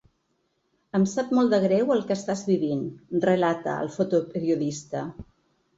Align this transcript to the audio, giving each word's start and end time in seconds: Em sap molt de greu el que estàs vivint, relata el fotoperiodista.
Em 0.99 1.03
sap 1.11 1.35
molt 1.39 1.53
de 1.55 1.59
greu 1.65 1.93
el 1.97 2.03
que 2.09 2.17
estàs 2.21 2.41
vivint, 2.49 2.83
relata 3.29 3.79
el 3.85 3.95
fotoperiodista. 4.01 5.07